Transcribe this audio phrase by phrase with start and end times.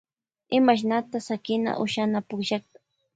[0.57, 2.77] Imashnata shakiyta ushana pushakta.